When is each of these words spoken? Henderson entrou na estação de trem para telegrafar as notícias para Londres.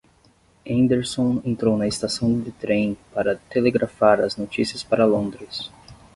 Henderson 0.65 1.43
entrou 1.45 1.77
na 1.77 1.85
estação 1.87 2.39
de 2.39 2.51
trem 2.51 2.97
para 3.13 3.35
telegrafar 3.51 4.19
as 4.19 4.35
notícias 4.35 4.81
para 4.81 5.05
Londres. 5.05 5.69